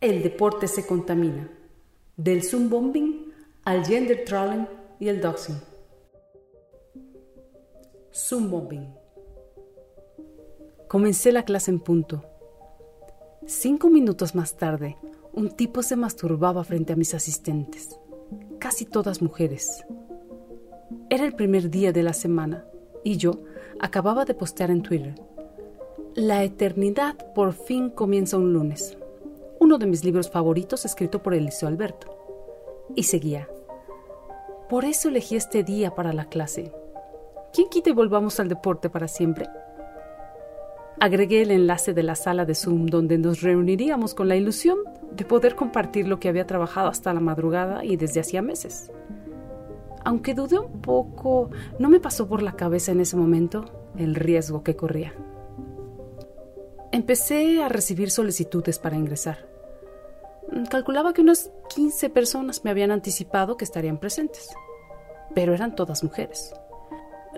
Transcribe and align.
El 0.00 0.22
deporte 0.22 0.68
se 0.68 0.86
contamina. 0.86 1.50
Del 2.16 2.44
Zoom 2.44 2.70
bombing 2.70 3.32
al 3.64 3.84
gender 3.84 4.24
trolling 4.24 4.68
y 5.00 5.08
el 5.08 5.20
doxing. 5.20 5.60
Zoom 8.14 8.48
bombing. 8.48 8.94
Comencé 10.86 11.32
la 11.32 11.44
clase 11.44 11.72
en 11.72 11.80
punto. 11.80 12.22
Cinco 13.44 13.90
minutos 13.90 14.36
más 14.36 14.56
tarde, 14.56 14.96
un 15.32 15.50
tipo 15.50 15.82
se 15.82 15.96
masturbaba 15.96 16.62
frente 16.62 16.92
a 16.92 16.96
mis 16.96 17.12
asistentes, 17.14 17.98
casi 18.60 18.84
todas 18.84 19.20
mujeres. 19.20 19.84
Era 21.10 21.24
el 21.24 21.34
primer 21.34 21.70
día 21.70 21.90
de 21.90 22.04
la 22.04 22.12
semana 22.12 22.64
y 23.02 23.16
yo 23.16 23.42
acababa 23.80 24.24
de 24.24 24.34
postear 24.34 24.70
en 24.70 24.82
Twitter. 24.82 25.16
La 26.14 26.44
eternidad 26.44 27.16
por 27.34 27.52
fin 27.52 27.90
comienza 27.90 28.36
un 28.36 28.52
lunes 28.52 28.96
uno 29.60 29.78
de 29.78 29.86
mis 29.86 30.04
libros 30.04 30.30
favoritos 30.30 30.84
escrito 30.84 31.22
por 31.22 31.34
Eliseo 31.34 31.68
Alberto. 31.68 32.14
Y 32.94 33.04
seguía. 33.04 33.48
Por 34.68 34.84
eso 34.84 35.08
elegí 35.08 35.36
este 35.36 35.62
día 35.62 35.94
para 35.94 36.12
la 36.12 36.26
clase. 36.26 36.72
¿Quién 37.52 37.68
quita 37.68 37.90
y 37.90 37.94
volvamos 37.94 38.38
al 38.40 38.48
deporte 38.48 38.90
para 38.90 39.08
siempre? 39.08 39.48
Agregué 41.00 41.42
el 41.42 41.52
enlace 41.52 41.94
de 41.94 42.02
la 42.02 42.16
sala 42.16 42.44
de 42.44 42.54
Zoom 42.54 42.86
donde 42.86 43.18
nos 43.18 43.40
reuniríamos 43.40 44.14
con 44.14 44.28
la 44.28 44.36
ilusión 44.36 44.78
de 45.12 45.24
poder 45.24 45.54
compartir 45.54 46.08
lo 46.08 46.18
que 46.18 46.28
había 46.28 46.46
trabajado 46.46 46.88
hasta 46.88 47.14
la 47.14 47.20
madrugada 47.20 47.84
y 47.84 47.96
desde 47.96 48.20
hacía 48.20 48.42
meses. 48.42 48.90
Aunque 50.04 50.34
dudé 50.34 50.58
un 50.58 50.80
poco, 50.80 51.50
no 51.78 51.88
me 51.88 52.00
pasó 52.00 52.28
por 52.28 52.42
la 52.42 52.52
cabeza 52.52 52.92
en 52.92 53.00
ese 53.00 53.16
momento 53.16 53.64
el 53.96 54.14
riesgo 54.14 54.62
que 54.62 54.76
corría. 54.76 55.14
Empecé 56.90 57.62
a 57.62 57.68
recibir 57.68 58.10
solicitudes 58.10 58.78
para 58.78 58.96
ingresar. 58.96 59.47
Calculaba 60.70 61.12
que 61.12 61.20
unas 61.20 61.50
15 61.74 62.10
personas 62.10 62.64
me 62.64 62.70
habían 62.70 62.90
anticipado 62.90 63.56
que 63.56 63.64
estarían 63.64 63.98
presentes, 63.98 64.48
pero 65.34 65.52
eran 65.52 65.74
todas 65.74 66.02
mujeres. 66.02 66.54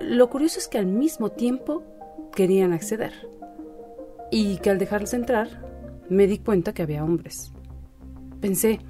Lo 0.00 0.30
curioso 0.30 0.58
es 0.58 0.68
que 0.68 0.78
al 0.78 0.86
mismo 0.86 1.30
tiempo 1.30 1.82
querían 2.32 2.72
acceder 2.72 3.12
y 4.30 4.58
que 4.58 4.70
al 4.70 4.78
dejarles 4.78 5.14
entrar 5.14 5.48
me 6.08 6.26
di 6.26 6.38
cuenta 6.38 6.72
que 6.72 6.82
había 6.82 7.04
hombres. 7.04 7.52
Pensé, 8.40 8.80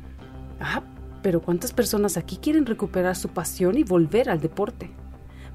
ah, 0.60 0.82
pero 1.22 1.40
¿cuántas 1.40 1.72
personas 1.72 2.16
aquí 2.16 2.36
quieren 2.36 2.66
recuperar 2.66 3.16
su 3.16 3.28
pasión 3.28 3.78
y 3.78 3.84
volver 3.84 4.28
al 4.28 4.40
deporte? 4.40 4.90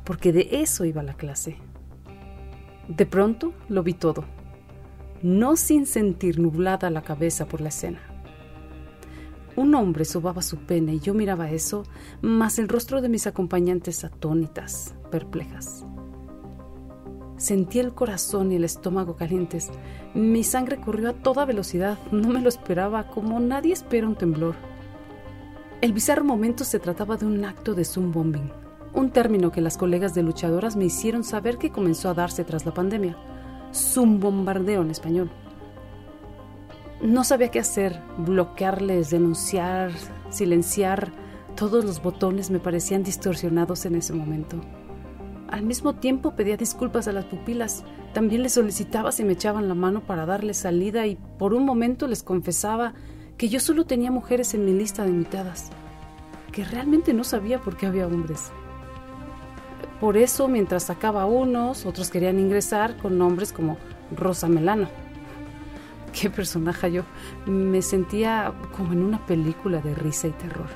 Porque 0.04 0.34
de 0.34 0.50
eso 0.52 0.86
iba 0.86 1.04
la 1.04 1.14
clase. 1.16 1.58
De 2.88 3.06
pronto 3.06 3.54
lo 3.70 3.84
vi 3.84 3.94
todo, 3.94 4.26
no 5.22 5.56
sin 5.56 5.86
sentir 5.86 6.40
nublada 6.40 6.90
la 6.90 7.02
cabeza 7.02 7.48
por 7.48 7.62
la 7.62 7.70
escena. 7.70 8.15
Un 9.56 9.74
hombre 9.76 10.04
sobaba 10.04 10.42
su 10.42 10.58
pene 10.58 10.96
y 10.96 11.00
yo 11.00 11.14
miraba 11.14 11.50
eso, 11.50 11.84
más 12.22 12.60
el 12.60 12.68
rostro 12.68 13.02
de 13.02 13.10
mis 13.10 13.26
acompañantes 13.26 14.04
atónitas, 14.04 14.96
perplejas. 15.12 15.86
Sentí 17.38 17.80
el 17.80 17.94
corazón 17.94 18.52
y 18.52 18.56
el 18.56 18.64
estómago 18.64 19.16
calientes. 19.16 19.70
Mi 20.14 20.44
sangre 20.44 20.78
corrió 20.78 21.10
a 21.10 21.14
toda 21.14 21.46
velocidad. 21.46 21.98
No 22.12 22.30
me 22.30 22.42
lo 22.42 22.48
esperaba, 22.48 23.08
como 23.08 23.40
nadie 23.40 23.74
espera 23.74 24.08
un 24.08 24.16
temblor. 24.16 24.56
El 25.82 25.92
bizarro 25.92 26.24
momento 26.24 26.64
se 26.64 26.80
trataba 26.80 27.18
de 27.18 27.26
un 27.26 27.44
acto 27.44 27.74
de 27.74 27.84
Zoom 27.84 28.12
bombing, 28.12 28.50
un 28.94 29.12
término 29.12 29.52
que 29.52 29.62
las 29.62 29.78
colegas 29.78 30.16
de 30.16 30.24
luchadoras 30.24 30.78
me 30.78 30.86
hicieron 30.86 31.24
saber 31.24 31.58
que 31.58 31.72
comenzó 31.72 32.10
a 32.10 32.14
darse 32.14 32.46
tras 32.46 32.66
la 32.66 32.74
pandemia. 32.74 33.18
Zoom 33.74 34.20
bombardeo 34.20 34.82
en 34.82 34.92
español. 34.92 35.30
No 37.06 37.24
sabía 37.24 37.52
qué 37.52 37.60
hacer, 37.60 38.02
bloquearles, 38.18 39.12
denunciar, 39.12 39.92
silenciar. 40.32 41.12
Todos 41.56 41.86
los 41.86 42.02
botones 42.02 42.50
me 42.50 42.58
parecían 42.58 43.04
distorsionados 43.04 43.86
en 43.86 43.94
ese 43.94 44.14
momento. 44.14 44.60
Al 45.48 45.62
mismo 45.62 45.94
tiempo 45.94 46.36
pedía 46.36 46.58
disculpas 46.58 47.08
a 47.08 47.12
las 47.12 47.26
pupilas. 47.26 47.84
También 48.16 48.42
les 48.42 48.54
solicitaba 48.54 49.12
si 49.12 49.24
me 49.24 49.34
echaban 49.34 49.68
la 49.68 49.76
mano 49.76 50.02
para 50.02 50.26
darles 50.26 50.58
salida 50.58 51.06
y 51.06 51.16
por 51.38 51.54
un 51.54 51.64
momento 51.64 52.08
les 52.08 52.24
confesaba 52.24 52.96
que 53.38 53.50
yo 53.50 53.60
solo 53.60 53.86
tenía 53.86 54.10
mujeres 54.10 54.56
en 54.56 54.66
mi 54.66 54.74
lista 54.74 55.04
de 55.04 55.12
invitadas, 55.12 55.70
que 56.52 56.66
realmente 56.66 57.14
no 57.14 57.24
sabía 57.24 57.62
por 57.62 57.78
qué 57.78 57.86
había 57.86 58.08
hombres. 58.08 58.50
Por 60.02 60.18
eso, 60.18 60.48
mientras 60.48 60.86
sacaba 60.86 61.28
unos, 61.28 61.86
otros 61.86 62.10
querían 62.10 62.40
ingresar 62.40 62.98
con 62.98 63.20
nombres 63.20 63.54
como 63.54 63.78
Rosa 64.12 64.48
Melano 64.48 65.05
qué 66.20 66.30
personaje 66.30 66.92
yo. 66.92 67.04
Me 67.46 67.82
sentía 67.82 68.54
como 68.76 68.94
en 68.94 69.04
una 69.04 69.26
película 69.26 69.82
de 69.82 69.94
risa 69.94 70.28
y 70.28 70.32
terror. 70.32 70.68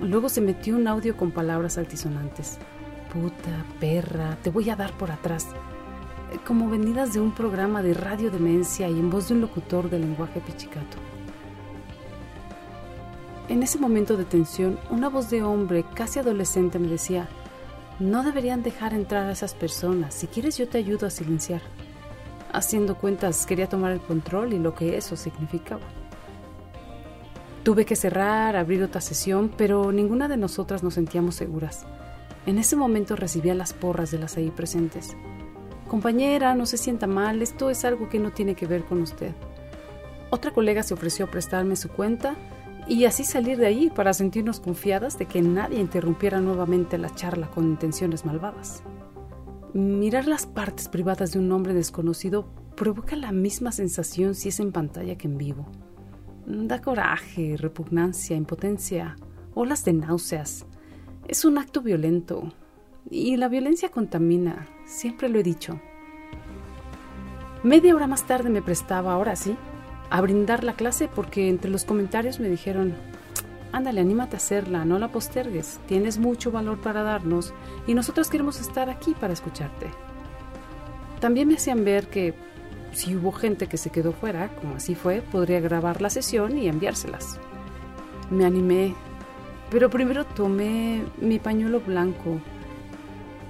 Luego 0.00 0.28
se 0.28 0.40
metió 0.40 0.76
un 0.76 0.88
audio 0.88 1.16
con 1.16 1.30
palabras 1.30 1.78
altisonantes. 1.78 2.58
Puta, 3.12 3.64
perra, 3.78 4.36
te 4.42 4.50
voy 4.50 4.68
a 4.70 4.76
dar 4.76 4.92
por 4.98 5.10
atrás. 5.10 5.46
Como 6.46 6.68
venidas 6.68 7.14
de 7.14 7.20
un 7.20 7.32
programa 7.32 7.80
de 7.82 7.94
radio 7.94 8.30
demencia 8.30 8.88
y 8.88 8.98
en 8.98 9.08
voz 9.08 9.28
de 9.28 9.34
un 9.34 9.40
locutor 9.40 9.88
de 9.88 10.00
lenguaje 10.00 10.40
pichicato. 10.40 10.96
En 13.48 13.62
ese 13.62 13.78
momento 13.78 14.16
de 14.16 14.24
tensión, 14.24 14.78
una 14.90 15.08
voz 15.08 15.30
de 15.30 15.42
hombre 15.42 15.84
casi 15.94 16.18
adolescente 16.18 16.78
me 16.78 16.88
decía, 16.88 17.28
no 18.00 18.24
deberían 18.24 18.62
dejar 18.62 18.94
entrar 18.94 19.26
a 19.28 19.32
esas 19.32 19.54
personas, 19.54 20.14
si 20.14 20.26
quieres 20.26 20.56
yo 20.56 20.66
te 20.66 20.78
ayudo 20.78 21.06
a 21.06 21.10
silenciar 21.10 21.60
haciendo 22.54 22.96
cuentas, 22.96 23.46
quería 23.46 23.68
tomar 23.68 23.92
el 23.92 24.00
control 24.00 24.52
y 24.52 24.58
lo 24.58 24.74
que 24.74 24.96
eso 24.96 25.16
significaba. 25.16 25.82
Tuve 27.62 27.84
que 27.84 27.96
cerrar, 27.96 28.56
abrir 28.56 28.82
otra 28.82 29.00
sesión, 29.00 29.50
pero 29.56 29.90
ninguna 29.90 30.28
de 30.28 30.36
nosotras 30.36 30.82
nos 30.82 30.94
sentíamos 30.94 31.34
seguras. 31.34 31.86
En 32.46 32.58
ese 32.58 32.76
momento 32.76 33.16
recibía 33.16 33.54
las 33.54 33.72
porras 33.72 34.10
de 34.10 34.18
las 34.18 34.36
ahí 34.36 34.50
presentes. 34.50 35.16
Compañera, 35.88 36.54
no 36.54 36.66
se 36.66 36.76
sienta 36.76 37.06
mal, 37.06 37.40
esto 37.40 37.70
es 37.70 37.84
algo 37.84 38.08
que 38.08 38.18
no 38.18 38.32
tiene 38.32 38.54
que 38.54 38.66
ver 38.66 38.84
con 38.84 39.00
usted. 39.00 39.32
Otra 40.30 40.50
colega 40.50 40.82
se 40.82 40.94
ofreció 40.94 41.26
a 41.26 41.30
prestarme 41.30 41.76
su 41.76 41.88
cuenta 41.88 42.34
y 42.86 43.06
así 43.06 43.24
salir 43.24 43.56
de 43.56 43.66
ahí 43.66 43.90
para 43.90 44.12
sentirnos 44.12 44.60
confiadas 44.60 45.18
de 45.18 45.26
que 45.26 45.40
nadie 45.40 45.80
interrumpiera 45.80 46.40
nuevamente 46.40 46.98
la 46.98 47.14
charla 47.14 47.48
con 47.48 47.64
intenciones 47.64 48.24
malvadas. 48.24 48.82
Mirar 49.74 50.28
las 50.28 50.46
partes 50.46 50.88
privadas 50.88 51.32
de 51.32 51.40
un 51.40 51.50
hombre 51.50 51.74
desconocido 51.74 52.46
provoca 52.76 53.16
la 53.16 53.32
misma 53.32 53.72
sensación 53.72 54.36
si 54.36 54.50
es 54.50 54.60
en 54.60 54.70
pantalla 54.70 55.18
que 55.18 55.26
en 55.26 55.36
vivo. 55.36 55.66
Da 56.46 56.80
coraje, 56.80 57.56
repugnancia, 57.58 58.36
impotencia, 58.36 59.16
olas 59.52 59.84
de 59.84 59.94
náuseas. 59.94 60.64
Es 61.26 61.44
un 61.44 61.58
acto 61.58 61.82
violento 61.82 62.52
y 63.10 63.36
la 63.36 63.48
violencia 63.48 63.88
contamina, 63.88 64.68
siempre 64.86 65.28
lo 65.28 65.40
he 65.40 65.42
dicho. 65.42 65.80
Media 67.64 67.96
hora 67.96 68.06
más 68.06 68.28
tarde 68.28 68.50
me 68.50 68.62
prestaba, 68.62 69.12
ahora 69.12 69.34
sí, 69.34 69.56
a 70.08 70.20
brindar 70.20 70.62
la 70.62 70.74
clase 70.74 71.08
porque 71.12 71.48
entre 71.48 71.72
los 71.72 71.84
comentarios 71.84 72.38
me 72.38 72.48
dijeron, 72.48 72.94
Ándale, 73.74 74.02
anímate 74.02 74.36
a 74.36 74.38
hacerla, 74.38 74.84
no 74.84 75.00
la 75.00 75.08
postergues. 75.08 75.80
Tienes 75.88 76.18
mucho 76.18 76.52
valor 76.52 76.80
para 76.80 77.02
darnos 77.02 77.52
y 77.88 77.94
nosotros 77.94 78.30
queremos 78.30 78.60
estar 78.60 78.88
aquí 78.88 79.16
para 79.18 79.32
escucharte. 79.32 79.88
También 81.18 81.48
me 81.48 81.54
hacían 81.54 81.84
ver 81.84 82.06
que 82.06 82.34
si 82.92 83.16
hubo 83.16 83.32
gente 83.32 83.66
que 83.66 83.76
se 83.76 83.90
quedó 83.90 84.12
fuera, 84.12 84.54
como 84.54 84.76
así 84.76 84.94
fue, 84.94 85.22
podría 85.22 85.58
grabar 85.58 86.00
la 86.00 86.08
sesión 86.08 86.56
y 86.56 86.68
enviárselas. 86.68 87.40
Me 88.30 88.44
animé, 88.44 88.94
pero 89.72 89.90
primero 89.90 90.24
tomé 90.24 91.02
mi 91.20 91.40
pañuelo 91.40 91.80
blanco. 91.80 92.40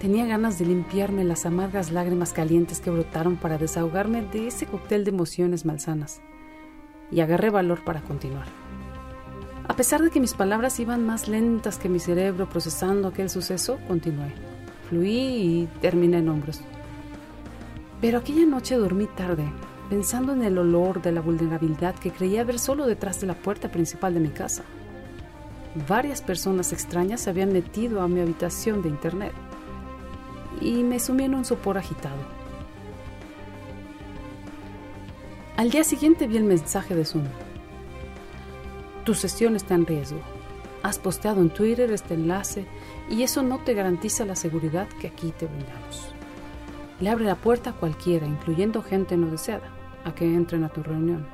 Tenía 0.00 0.24
ganas 0.24 0.58
de 0.58 0.64
limpiarme 0.64 1.24
las 1.24 1.44
amargas 1.44 1.92
lágrimas 1.92 2.32
calientes 2.32 2.80
que 2.80 2.88
brotaron 2.88 3.36
para 3.36 3.58
desahogarme 3.58 4.22
de 4.22 4.46
ese 4.46 4.64
cóctel 4.64 5.04
de 5.04 5.10
emociones 5.10 5.66
malsanas. 5.66 6.22
Y 7.10 7.20
agarré 7.20 7.50
valor 7.50 7.84
para 7.84 8.00
continuar. 8.00 8.63
A 9.66 9.76
pesar 9.76 10.02
de 10.02 10.10
que 10.10 10.20
mis 10.20 10.34
palabras 10.34 10.78
iban 10.78 11.06
más 11.06 11.26
lentas 11.26 11.78
que 11.78 11.88
mi 11.88 11.98
cerebro 11.98 12.48
procesando 12.48 13.08
aquel 13.08 13.30
suceso, 13.30 13.78
continué. 13.88 14.32
Fluí 14.88 15.10
y 15.10 15.68
terminé 15.80 16.18
en 16.18 16.28
hombros. 16.28 16.60
Pero 18.00 18.18
aquella 18.18 18.44
noche 18.44 18.76
dormí 18.76 19.06
tarde, 19.06 19.50
pensando 19.88 20.34
en 20.34 20.42
el 20.42 20.58
olor 20.58 21.00
de 21.00 21.12
la 21.12 21.22
vulnerabilidad 21.22 21.94
que 21.94 22.10
creía 22.10 22.44
ver 22.44 22.58
solo 22.58 22.86
detrás 22.86 23.20
de 23.22 23.26
la 23.26 23.34
puerta 23.34 23.70
principal 23.70 24.12
de 24.12 24.20
mi 24.20 24.28
casa. 24.28 24.62
Varias 25.88 26.20
personas 26.20 26.72
extrañas 26.72 27.22
se 27.22 27.30
habían 27.30 27.52
metido 27.52 28.02
a 28.02 28.08
mi 28.08 28.20
habitación 28.20 28.82
de 28.82 28.90
internet 28.90 29.32
y 30.60 30.82
me 30.82 31.00
sumí 31.00 31.24
en 31.24 31.34
un 31.34 31.44
sopor 31.44 31.78
agitado. 31.78 32.22
Al 35.56 35.70
día 35.70 35.84
siguiente 35.84 36.26
vi 36.26 36.36
el 36.36 36.44
mensaje 36.44 36.94
de 36.94 37.04
Zoom. 37.04 37.24
Tu 39.04 39.14
sesión 39.14 39.54
está 39.54 39.74
en 39.74 39.86
riesgo. 39.86 40.20
Has 40.82 40.98
posteado 40.98 41.42
en 41.42 41.50
Twitter 41.50 41.90
este 41.90 42.14
enlace 42.14 42.64
y 43.10 43.22
eso 43.22 43.42
no 43.42 43.62
te 43.62 43.74
garantiza 43.74 44.24
la 44.24 44.34
seguridad 44.34 44.88
que 45.00 45.08
aquí 45.08 45.30
te 45.38 45.46
brindamos. 45.46 46.08
Le 47.00 47.10
abre 47.10 47.26
la 47.26 47.34
puerta 47.34 47.70
a 47.70 47.72
cualquiera, 47.74 48.26
incluyendo 48.26 48.82
gente 48.82 49.18
no 49.18 49.30
deseada, 49.30 49.70
a 50.04 50.14
que 50.14 50.24
entren 50.24 50.64
a 50.64 50.70
tu 50.70 50.82
reunión. 50.82 51.26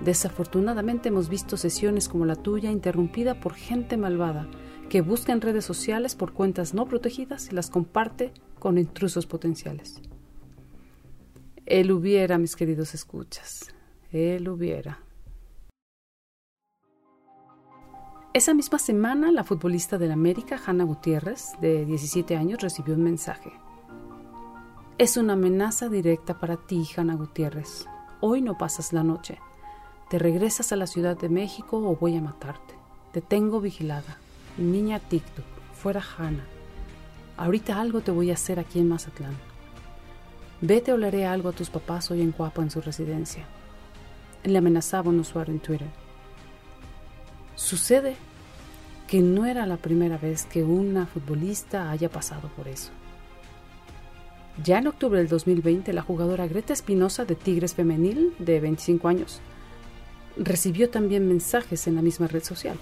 Desafortunadamente 0.00 1.08
hemos 1.08 1.30
visto 1.30 1.56
sesiones 1.56 2.08
como 2.08 2.26
la 2.26 2.36
tuya 2.36 2.70
interrumpida 2.70 3.40
por 3.40 3.54
gente 3.54 3.96
malvada 3.96 4.46
que 4.90 5.00
busca 5.00 5.32
en 5.32 5.40
redes 5.40 5.64
sociales 5.64 6.14
por 6.14 6.32
cuentas 6.32 6.74
no 6.74 6.86
protegidas 6.86 7.48
y 7.50 7.54
las 7.54 7.70
comparte 7.70 8.32
con 8.58 8.76
intrusos 8.76 9.24
potenciales. 9.24 10.02
Él 11.64 11.92
hubiera, 11.92 12.36
mis 12.36 12.56
queridos 12.56 12.94
escuchas, 12.94 13.72
él 14.10 14.48
hubiera. 14.48 14.98
Esa 18.32 18.54
misma 18.54 18.78
semana, 18.78 19.32
la 19.32 19.42
futbolista 19.42 19.98
del 19.98 20.12
América, 20.12 20.56
Hanna 20.64 20.84
Gutiérrez, 20.84 21.48
de 21.60 21.84
17 21.84 22.36
años, 22.36 22.60
recibió 22.60 22.94
un 22.94 23.02
mensaje. 23.02 23.50
Es 24.98 25.16
una 25.16 25.32
amenaza 25.32 25.88
directa 25.88 26.38
para 26.38 26.56
ti, 26.56 26.88
Hanna 26.96 27.16
Gutiérrez. 27.16 27.86
Hoy 28.20 28.40
no 28.40 28.56
pasas 28.56 28.92
la 28.92 29.02
noche. 29.02 29.40
Te 30.10 30.20
regresas 30.20 30.70
a 30.70 30.76
la 30.76 30.86
Ciudad 30.86 31.18
de 31.18 31.28
México 31.28 31.78
o 31.78 31.96
voy 31.96 32.16
a 32.16 32.22
matarte. 32.22 32.74
Te 33.10 33.20
tengo 33.20 33.60
vigilada. 33.60 34.18
Niña 34.58 35.00
TikTok, 35.00 35.44
fuera 35.72 36.00
Hanna. 36.16 36.44
Ahorita 37.36 37.80
algo 37.80 38.00
te 38.00 38.12
voy 38.12 38.30
a 38.30 38.34
hacer 38.34 38.60
aquí 38.60 38.78
en 38.78 38.90
Mazatlán. 38.90 39.36
Vete 40.60 40.92
o 40.92 40.98
le 40.98 41.08
haré 41.08 41.26
algo 41.26 41.48
a 41.48 41.52
tus 41.52 41.68
papás 41.68 42.12
hoy 42.12 42.22
en 42.22 42.30
Guapo 42.30 42.62
en 42.62 42.70
su 42.70 42.80
residencia. 42.80 43.44
Le 44.44 44.56
amenazaba 44.56 45.10
un 45.10 45.18
usuario 45.18 45.52
en 45.52 45.58
Twitter. 45.58 46.09
Sucede 47.60 48.16
que 49.06 49.20
no 49.20 49.44
era 49.44 49.66
la 49.66 49.76
primera 49.76 50.16
vez 50.16 50.46
que 50.46 50.64
una 50.64 51.06
futbolista 51.06 51.90
haya 51.90 52.10
pasado 52.10 52.48
por 52.56 52.68
eso. 52.68 52.90
Ya 54.64 54.78
en 54.78 54.86
octubre 54.86 55.18
del 55.18 55.28
2020, 55.28 55.92
la 55.92 56.00
jugadora 56.00 56.48
Greta 56.48 56.72
Espinosa 56.72 57.26
de 57.26 57.34
Tigres 57.34 57.74
Femenil, 57.74 58.32
de 58.38 58.60
25 58.60 59.08
años, 59.08 59.40
recibió 60.38 60.88
también 60.88 61.28
mensajes 61.28 61.86
en 61.86 61.96
la 61.96 62.02
misma 62.02 62.28
red 62.28 62.42
social. 62.42 62.78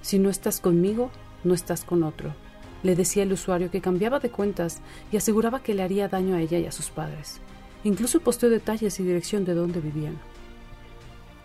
Si 0.00 0.18
no 0.18 0.30
estás 0.30 0.60
conmigo, 0.60 1.10
no 1.44 1.52
estás 1.52 1.84
con 1.84 2.02
otro. 2.02 2.34
Le 2.82 2.96
decía 2.96 3.24
el 3.24 3.34
usuario 3.34 3.70
que 3.70 3.82
cambiaba 3.82 4.18
de 4.18 4.30
cuentas 4.30 4.80
y 5.12 5.18
aseguraba 5.18 5.62
que 5.62 5.74
le 5.74 5.82
haría 5.82 6.08
daño 6.08 6.36
a 6.36 6.40
ella 6.40 6.58
y 6.58 6.64
a 6.64 6.72
sus 6.72 6.88
padres. 6.88 7.38
Incluso 7.84 8.20
posteó 8.20 8.48
detalles 8.48 8.98
y 8.98 9.02
dirección 9.02 9.44
de 9.44 9.52
dónde 9.52 9.80
vivían. 9.80 10.18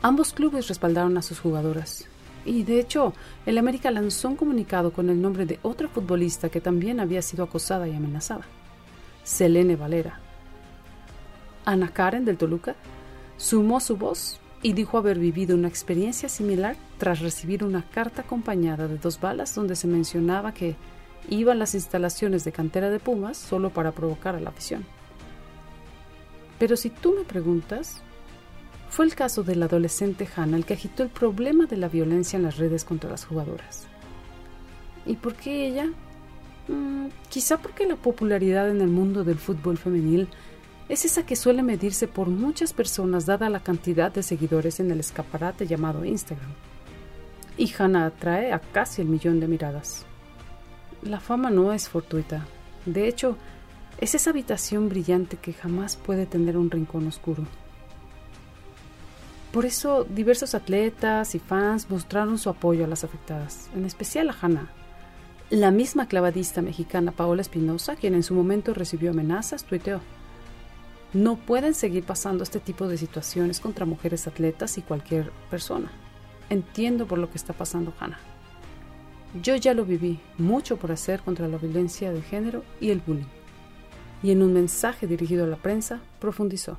Ambos 0.02 0.32
clubes 0.32 0.70
respaldaron 0.70 1.18
a 1.18 1.22
sus 1.22 1.42
jugadoras. 1.42 2.08
Y 2.46 2.64
de 2.64 2.80
hecho, 2.80 3.14
el 3.46 3.58
América 3.58 3.90
lanzó 3.90 4.30
un 4.30 4.36
comunicado 4.36 4.94
con 4.94 5.10
el 5.10 5.22
nombre 5.22 5.46
de 5.46 5.60
otra 5.64 5.88
futbolista 5.88 6.50
que 6.50 6.62
también 6.62 7.00
había 7.00 7.22
sido 7.22 7.44
acosada 7.44 7.88
y 7.88 7.96
amenazada. 7.96 8.46
Selene 9.24 9.76
Valera. 9.76 10.20
Ana 11.66 11.90
Karen 11.92 12.26
del 12.26 12.38
Toluca 12.38 12.76
sumó 13.38 13.80
su 13.80 13.98
voz 13.98 14.40
y 14.62 14.74
dijo 14.74 14.98
haber 14.98 15.20
vivido 15.20 15.56
una 15.56 15.68
experiencia 15.68 16.30
similar 16.30 16.76
tras 17.00 17.20
recibir 17.20 17.64
una 17.64 17.84
carta 17.84 18.22
acompañada 18.22 18.88
de 18.88 18.98
dos 18.98 19.20
balas 19.20 19.54
donde 19.56 19.76
se 19.76 19.88
mencionaba 19.88 20.54
que 20.54 20.76
iba 21.30 21.54
a 21.54 21.56
las 21.56 21.74
instalaciones 21.74 22.44
de 22.44 22.52
cantera 22.52 22.90
de 22.90 23.00
Pumas 23.00 23.38
solo 23.38 23.72
para 23.72 23.92
provocar 23.92 24.36
a 24.36 24.40
la 24.40 24.52
afición. 24.52 24.86
Pero 26.60 26.78
si 26.78 26.90
tú 26.90 27.16
me 27.18 27.24
preguntas, 27.24 28.02
fue 28.90 29.06
el 29.06 29.16
caso 29.16 29.44
del 29.44 29.64
adolescente 29.64 30.28
Hannah 30.36 30.58
el 30.58 30.66
que 30.66 30.74
agitó 30.74 31.04
el 31.04 31.10
problema 31.10 31.66
de 31.66 31.78
la 31.78 31.90
violencia 31.90 32.38
en 32.38 32.44
las 32.44 32.58
redes 32.58 32.86
contra 32.86 33.10
las 33.10 33.26
jugadoras. 33.26 33.88
¿Y 35.06 35.16
por 35.16 35.36
qué 35.36 35.68
ella? 35.68 35.90
Mm, 36.68 37.08
quizá 37.30 37.58
porque 37.58 37.86
la 37.86 37.96
popularidad 37.96 38.70
en 38.70 38.82
el 38.82 38.88
mundo 38.88 39.24
del 39.24 39.38
fútbol 39.38 39.78
femenil 39.78 40.28
es 40.88 41.06
esa 41.06 41.26
que 41.26 41.36
suele 41.36 41.64
medirse 41.64 42.08
por 42.08 42.28
muchas 42.28 42.74
personas 42.74 43.26
dada 43.26 43.50
la 43.50 43.60
cantidad 43.60 44.12
de 44.12 44.24
seguidores 44.24 44.80
en 44.80 44.92
el 44.92 45.00
escaparate 45.00 45.68
llamado 45.68 46.06
Instagram. 46.06 46.52
Y 47.58 47.72
Hannah 47.78 48.08
atrae 48.08 48.52
a 48.52 48.60
casi 48.60 49.02
el 49.02 49.08
millón 49.08 49.40
de 49.40 49.48
miradas. 49.48 50.06
La 51.02 51.20
fama 51.20 51.50
no 51.50 51.72
es 51.72 51.90
fortuita. 51.90 52.46
De 52.86 53.08
hecho, 53.08 53.38
es 54.00 54.14
esa 54.14 54.32
habitación 54.32 54.90
brillante 54.90 55.38
que 55.38 55.54
jamás 55.54 55.96
puede 55.96 56.26
tener 56.26 56.58
un 56.58 56.70
rincón 56.70 57.08
oscuro. 57.08 57.46
Por 59.56 59.66
eso, 59.66 60.04
diversos 60.04 60.54
atletas 60.54 61.34
y 61.34 61.40
fans 61.40 61.90
mostraron 61.90 62.38
su 62.38 62.50
apoyo 62.50 62.84
a 62.84 62.90
las 62.90 63.06
afectadas, 63.06 63.70
en 63.74 63.86
especial 63.86 64.30
a 64.30 64.36
Hannah. 64.42 64.68
La 65.50 65.72
misma 65.72 66.10
clavadista 66.10 66.62
mexicana 66.62 67.14
Paola 67.14 67.42
Espinosa, 67.42 67.96
quien 67.96 68.16
en 68.16 68.24
su 68.24 68.34
momento 68.34 68.74
recibió 68.74 69.12
amenazas, 69.12 69.64
tuiteó: 69.64 70.02
no 71.14 71.38
pueden 71.38 71.74
seguir 71.74 72.04
pasando 72.04 72.44
este 72.44 72.60
tipo 72.60 72.90
de 72.90 72.98
situaciones 72.98 73.62
contra 73.62 73.86
mujeres 73.86 74.28
atletas 74.28 74.78
y 74.78 74.82
cualquier 74.82 75.32
persona. 75.50 75.90
Entiendo 76.50 77.08
por 77.08 77.18
lo 77.18 77.30
que 77.30 77.38
está 77.38 77.54
pasando 77.54 77.94
Hannah. 77.98 78.20
Yo 79.42 79.56
ya 79.56 79.74
lo 79.74 79.86
viví, 79.86 80.20
mucho 80.38 80.76
por 80.76 80.92
hacer 80.92 81.22
contra 81.22 81.48
la 81.48 81.58
violencia 81.58 82.12
de 82.12 82.22
género 82.22 82.66
y 82.82 82.90
el 82.90 83.00
bullying. 83.00 83.24
Y 84.22 84.32
en 84.32 84.44
un 84.44 84.52
mensaje 84.52 85.08
dirigido 85.08 85.46
a 85.46 85.48
la 85.48 85.56
prensa, 85.56 86.02
profundizó. 86.20 86.78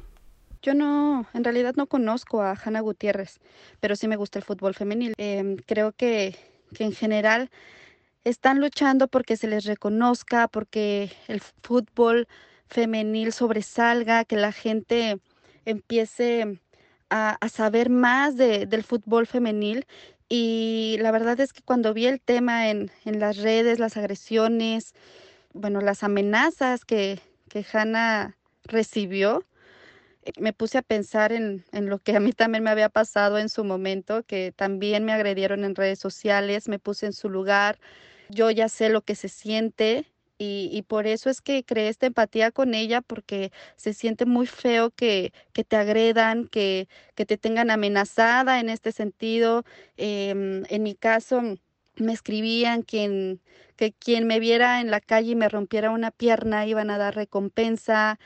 Yo 0.66 0.74
no, 0.74 1.28
en 1.32 1.44
realidad 1.44 1.74
no 1.76 1.86
conozco 1.86 2.42
a 2.42 2.54
Hannah 2.54 2.80
Gutiérrez, 2.80 3.38
pero 3.78 3.94
sí 3.94 4.08
me 4.08 4.16
gusta 4.16 4.40
el 4.40 4.44
fútbol 4.44 4.74
femenil. 4.74 5.14
Em, 5.16 5.54
creo 5.58 5.92
que, 5.92 6.34
que 6.74 6.82
en 6.82 6.92
general 6.92 7.50
están 8.24 8.58
luchando 8.58 9.06
porque 9.06 9.36
se 9.36 9.46
les 9.46 9.64
reconozca, 9.64 10.48
porque 10.48 11.12
el 11.28 11.40
fútbol 11.62 12.26
femenil 12.66 13.32
sobresalga, 13.32 14.24
que 14.24 14.34
la 14.34 14.50
gente 14.50 15.20
empiece 15.66 16.58
a, 17.10 17.38
saber 17.48 17.88
más 17.88 18.36
del 18.36 18.82
fútbol 18.82 19.28
femenil. 19.28 19.86
Y 20.28 20.96
la 20.98 21.12
verdad 21.12 21.38
es 21.38 21.52
que 21.52 21.62
cuando 21.62 21.94
vi 21.94 22.06
el 22.06 22.20
tema 22.20 22.70
en, 22.70 22.90
las 23.04 23.36
redes, 23.36 23.78
las 23.78 23.96
agresiones, 23.96 24.96
bueno, 25.52 25.80
las 25.80 26.02
amenazas 26.02 26.84
que, 26.84 27.20
que 27.50 27.64
Hannah 27.72 28.36
recibió, 28.64 29.44
me 30.38 30.52
puse 30.52 30.78
a 30.78 30.82
pensar 30.82 31.32
en, 31.32 31.64
en, 31.72 31.88
lo 31.88 31.98
que 31.98 32.16
a 32.16 32.20
mí 32.20 32.32
también 32.32 32.64
me 32.64 32.70
había 32.70 32.88
pasado 32.88 33.38
en 33.38 33.48
su 33.48 33.64
momento, 33.64 34.22
que 34.24 34.52
también 34.52 35.04
me 35.04 35.12
agredieron 35.12 35.64
en 35.64 35.74
redes 35.74 35.98
sociales, 35.98 36.68
me 36.68 36.78
puse 36.78 37.06
en 37.06 37.12
su 37.12 37.28
lugar, 37.28 37.78
yo 38.28 38.50
ya 38.50 38.68
sé 38.68 38.88
lo 38.88 39.02
que 39.02 39.14
se 39.14 39.28
siente 39.28 40.06
y, 40.38 40.82
por 40.82 41.06
eso 41.06 41.30
es 41.30 41.40
que 41.40 41.64
creé 41.64 41.88
esta 41.88 42.06
empatía 42.06 42.50
con 42.50 42.74
ella, 42.74 43.00
porque 43.00 43.52
se 43.76 43.94
siente 43.94 44.26
muy 44.26 44.46
feo 44.46 44.90
que, 44.90 45.32
que 45.54 45.64
te 45.64 45.76
agredan, 45.76 46.46
que, 46.48 46.88
que, 47.14 47.24
te 47.24 47.38
tengan 47.38 47.70
amenazada 47.70 48.60
en 48.60 48.68
este 48.68 48.92
sentido. 48.92 49.64
Em, 49.96 50.64
en 50.68 50.82
mi 50.82 50.94
caso, 50.94 51.40
me 51.96 52.12
escribían 52.12 52.82
quien, 52.82 53.40
que 53.76 53.92
quien 53.92 54.26
me 54.26 54.38
viera 54.38 54.82
en 54.82 54.90
la 54.90 55.00
calle 55.00 55.32
y 55.32 55.36
me 55.36 55.48
rompiera 55.48 55.90
una 55.90 56.10
pierna 56.10 56.66
iban 56.66 56.90
a 56.90 56.98
dar 56.98 57.14
recompensa. 57.16 58.18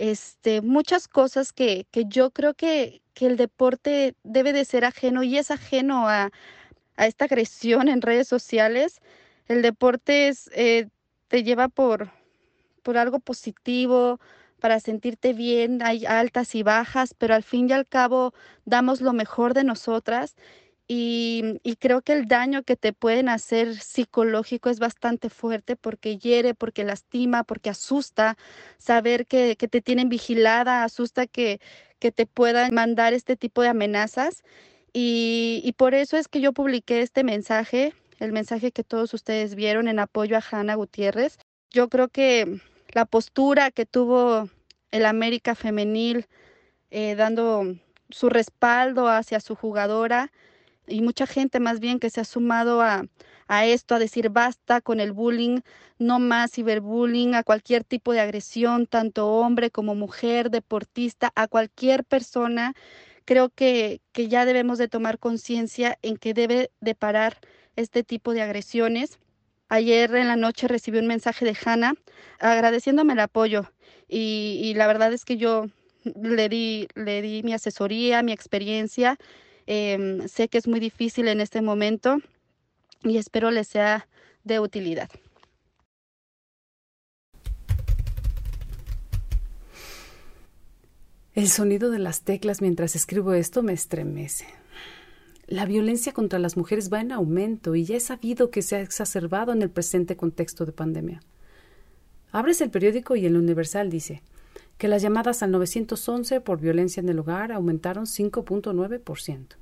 Este, 0.00 0.62
muchas 0.62 1.08
cosas 1.08 1.52
que, 1.52 1.86
que 1.90 2.06
yo 2.06 2.30
creo 2.30 2.54
que, 2.54 3.02
que 3.12 3.26
el 3.26 3.36
deporte 3.36 4.14
debe 4.22 4.54
de 4.54 4.64
ser 4.64 4.86
ajeno 4.86 5.22
y 5.22 5.36
es 5.36 5.50
ajeno 5.50 6.08
a, 6.08 6.30
a 6.96 7.06
esta 7.06 7.26
agresión 7.26 7.86
en 7.86 8.00
redes 8.00 8.26
sociales. 8.26 9.02
El 9.46 9.60
deporte 9.60 10.28
es, 10.28 10.48
eh, 10.54 10.88
te 11.28 11.42
lleva 11.44 11.68
por, 11.68 12.10
por 12.82 12.96
algo 12.96 13.20
positivo, 13.20 14.20
para 14.58 14.80
sentirte 14.80 15.34
bien, 15.34 15.82
hay 15.82 16.06
altas 16.06 16.54
y 16.54 16.62
bajas, 16.62 17.12
pero 17.12 17.34
al 17.34 17.42
fin 17.42 17.68
y 17.68 17.74
al 17.74 17.86
cabo 17.86 18.32
damos 18.64 19.02
lo 19.02 19.12
mejor 19.12 19.52
de 19.52 19.64
nosotras 19.64 20.34
y, 20.92 21.76
creo 21.78 22.02
que 22.02 22.12
el 22.12 22.26
daño 22.26 22.64
que 22.64 22.74
te 22.74 22.92
pueden 22.92 23.28
hacer 23.28 23.76
psicológico 23.76 24.70
es 24.70 24.80
bastante 24.80 25.30
fuerte 25.30 25.76
porque 25.76 26.18
hiere, 26.18 26.52
porque 26.52 26.82
lastima, 26.82 27.44
porque 27.44 27.70
asusta 27.70 28.36
saber 28.78 29.28
que, 29.28 29.54
te 29.54 29.80
tienen 29.82 30.08
vigilada, 30.08 30.82
asusta 30.82 31.28
que, 31.28 31.60
te 32.00 32.26
puedan 32.26 32.74
mandar 32.74 33.12
este 33.12 33.36
tipo 33.36 33.62
de 33.62 33.68
amenazas. 33.68 34.42
Y, 34.92 35.62
y 35.64 35.72
por 35.74 35.94
eso 35.94 36.16
es 36.16 36.26
que 36.26 36.40
yo 36.40 36.52
publiqué 36.52 37.02
este 37.02 37.22
mensaje 37.22 37.94
el 38.18 38.32
mensaje 38.32 38.72
que 38.72 38.82
todos 38.82 39.14
ustedes 39.14 39.54
vieron 39.54 39.86
en 39.86 40.00
apoyo 40.00 40.36
a 40.36 40.42
Hanna 40.50 40.74
Gutiérrez. 40.74 41.38
Yo 41.70 41.88
creo 41.88 42.08
que 42.08 42.60
la 42.92 43.06
postura 43.06 43.70
que 43.70 43.86
tuvo 43.86 44.50
el 44.90 45.06
América 45.06 45.54
femenil 45.54 46.26
eh, 46.90 47.14
dando 47.14 47.76
su 48.10 48.28
respaldo 48.28 49.08
hacia 49.08 49.38
su 49.38 49.54
jugadora 49.54 50.32
y 50.90 51.00
mucha 51.02 51.26
gente 51.26 51.60
más 51.60 51.80
bien 51.80 51.98
que 51.98 52.10
se 52.10 52.20
ha 52.20 52.24
sumado 52.24 52.82
a, 52.82 53.06
a 53.48 53.66
esto, 53.66 53.94
a 53.94 53.98
decir 53.98 54.30
basta 54.30 54.80
con 54.80 55.00
el 55.00 55.12
bullying, 55.12 55.60
no 55.98 56.18
más 56.18 56.52
ciberbullying, 56.52 57.34
a 57.34 57.42
cualquier 57.42 57.84
tipo 57.84 58.12
de 58.12 58.20
agresión, 58.20 58.86
tanto 58.86 59.28
hombre 59.28 59.70
como 59.70 59.94
mujer, 59.94 60.50
deportista, 60.50 61.32
a 61.34 61.48
cualquier 61.48 62.04
persona. 62.04 62.74
Creo 63.24 63.50
que, 63.50 64.00
que 64.12 64.28
ya 64.28 64.44
debemos 64.44 64.78
de 64.78 64.88
tomar 64.88 65.18
conciencia 65.18 65.98
en 66.02 66.16
que 66.16 66.34
debe 66.34 66.70
de 66.80 66.94
parar 66.94 67.38
este 67.76 68.02
tipo 68.04 68.34
de 68.34 68.42
agresiones. 68.42 69.18
Ayer 69.68 70.14
en 70.16 70.28
la 70.28 70.36
noche 70.36 70.68
recibí 70.68 70.98
un 70.98 71.06
mensaje 71.06 71.44
de 71.44 71.56
Hannah 71.64 71.94
agradeciéndome 72.40 73.12
el 73.12 73.20
apoyo 73.20 73.70
y, 74.08 74.74
la 74.74 74.86
verdad 74.86 75.12
es 75.12 75.24
que 75.24 75.36
yo 75.36 75.66
le 76.20 76.48
di, 76.48 76.88
le 76.94 77.22
di 77.22 77.42
mi 77.42 77.52
asesoría, 77.52 78.22
mi 78.22 78.32
experiencia. 78.32 79.16
Em, 79.72 80.26
sé 80.26 80.48
que 80.48 80.58
es 80.58 80.66
muy 80.66 80.80
difícil 80.80 81.28
en 81.28 81.40
este 81.40 81.62
momento 81.62 82.18
y 83.04 83.18
espero 83.18 83.52
les 83.52 83.68
sea 83.68 84.08
de 84.42 84.58
utilidad. 84.58 85.08
El 91.34 91.48
sonido 91.48 91.92
de 91.92 92.00
las 92.00 92.22
teclas 92.22 92.60
mientras 92.60 92.96
escribo 92.96 93.32
esto 93.32 93.62
me 93.62 93.72
estremece. 93.72 94.46
La 95.46 95.66
violencia 95.66 96.12
contra 96.12 96.40
las 96.40 96.56
mujeres 96.56 96.92
va 96.92 97.00
en 97.00 97.12
aumento 97.12 97.76
y 97.76 97.84
ya 97.84 97.96
he 97.96 98.00
sabido 98.00 98.50
que 98.50 98.62
se 98.62 98.74
ha 98.74 98.80
exacerbado 98.80 99.52
en 99.52 99.62
el 99.62 99.70
presente 99.70 100.16
contexto 100.16 100.66
de 100.66 100.72
pandemia. 100.72 101.20
Abres 102.32 102.60
el 102.60 102.70
periódico 102.70 103.14
y 103.14 103.24
el 103.24 103.36
Universal 103.36 103.88
dice 103.88 104.24
que 104.78 104.88
las 104.88 105.00
llamadas 105.00 105.44
al 105.44 105.52
911 105.52 106.40
por 106.40 106.58
violencia 106.58 107.00
en 107.00 107.08
el 107.08 107.20
hogar 107.20 107.52
aumentaron 107.52 108.06
5.9%. 108.06 109.59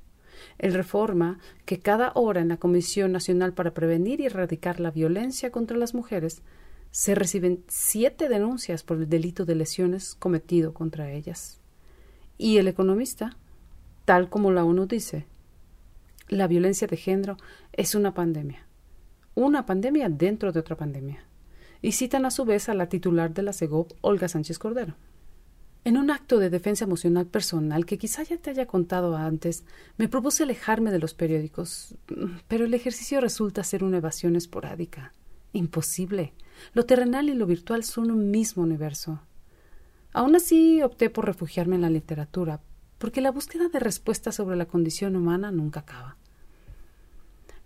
El 0.57 0.73
Reforma 0.73 1.39
que 1.65 1.79
cada 1.79 2.11
hora 2.15 2.41
en 2.41 2.49
la 2.49 2.57
Comisión 2.57 3.11
Nacional 3.11 3.53
para 3.53 3.73
Prevenir 3.73 4.21
y 4.21 4.25
Erradicar 4.25 4.79
la 4.79 4.91
Violencia 4.91 5.51
contra 5.51 5.77
las 5.77 5.93
Mujeres 5.93 6.41
se 6.91 7.15
reciben 7.15 7.63
siete 7.67 8.29
denuncias 8.29 8.83
por 8.83 8.97
el 8.97 9.09
delito 9.09 9.45
de 9.45 9.55
lesiones 9.55 10.15
cometido 10.15 10.73
contra 10.73 11.11
ellas. 11.11 11.59
Y 12.37 12.57
el 12.57 12.67
economista, 12.67 13.37
tal 14.05 14.29
como 14.29 14.51
la 14.51 14.63
ONU 14.63 14.87
dice, 14.87 15.25
la 16.29 16.47
violencia 16.47 16.87
de 16.87 16.97
género 16.97 17.37
es 17.73 17.95
una 17.95 18.13
pandemia, 18.13 18.65
una 19.35 19.65
pandemia 19.65 20.09
dentro 20.09 20.51
de 20.51 20.59
otra 20.59 20.77
pandemia. 20.77 21.23
Y 21.81 21.93
citan 21.93 22.25
a 22.25 22.31
su 22.31 22.45
vez 22.45 22.69
a 22.69 22.73
la 22.73 22.89
titular 22.89 23.33
de 23.33 23.41
la 23.41 23.53
CEGOP, 23.53 23.93
Olga 24.01 24.27
Sánchez 24.27 24.59
Cordero. 24.59 24.95
En 25.85 25.97
un 25.97 26.11
acto 26.11 26.39
de 26.39 26.49
defensa 26.49 26.83
emocional 26.83 27.25
personal 27.25 27.85
que 27.85 27.97
quizá 27.97 28.23
ya 28.23 28.37
te 28.37 28.49
haya 28.49 28.65
contado 28.65 29.15
antes, 29.15 29.63
me 29.97 30.09
propuse 30.09 30.43
alejarme 30.43 30.91
de 30.91 30.99
los 30.99 31.13
periódicos, 31.13 31.95
pero 32.47 32.65
el 32.65 32.73
ejercicio 32.73 33.21
resulta 33.21 33.63
ser 33.63 33.83
una 33.83 33.97
evasión 33.97 34.35
esporádica. 34.35 35.13
Imposible. 35.53 36.33
Lo 36.73 36.85
terrenal 36.85 37.29
y 37.29 37.33
lo 37.33 37.45
virtual 37.45 37.83
son 37.83 38.11
un 38.11 38.29
mismo 38.29 38.63
universo. 38.63 39.21
Aún 40.11 40.35
así 40.35 40.81
opté 40.81 41.09
por 41.09 41.25
refugiarme 41.25 41.75
en 41.75 41.83
la 41.83 41.89
literatura, 41.89 42.61
porque 42.97 43.21
la 43.21 43.31
búsqueda 43.31 43.69
de 43.69 43.79
respuestas 43.79 44.35
sobre 44.35 44.57
la 44.57 44.65
condición 44.65 45.15
humana 45.15 45.49
nunca 45.51 45.79
acaba. 45.79 46.17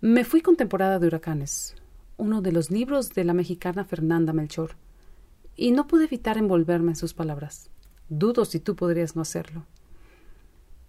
Me 0.00 0.24
fui 0.24 0.40
con 0.40 0.56
temporada 0.56 0.98
de 0.98 1.08
huracanes, 1.08 1.74
uno 2.16 2.42
de 2.42 2.52
los 2.52 2.70
libros 2.70 3.12
de 3.14 3.24
la 3.24 3.34
mexicana 3.34 3.84
Fernanda 3.84 4.32
Melchor, 4.32 4.76
y 5.56 5.72
no 5.72 5.88
pude 5.88 6.04
evitar 6.04 6.38
envolverme 6.38 6.92
en 6.92 6.96
sus 6.96 7.12
palabras. 7.14 7.70
Dudo 8.08 8.44
si 8.44 8.60
tú 8.60 8.76
podrías 8.76 9.16
no 9.16 9.22
hacerlo. 9.22 9.64